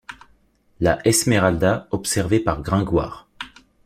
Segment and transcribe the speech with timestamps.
[0.79, 3.29] La Esmeralda observée par Gringoire.